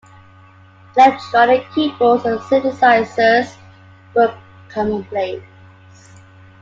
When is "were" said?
4.15-4.35